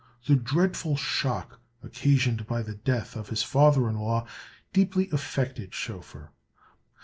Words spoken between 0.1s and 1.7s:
The dreadful shock